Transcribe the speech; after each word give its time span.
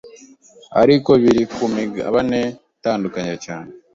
ariko 0.81 1.09
biri 1.21 1.43
ku 1.53 1.63
migabane 1.75 2.39
itandukanye 2.75 3.35
cyane 3.45 3.69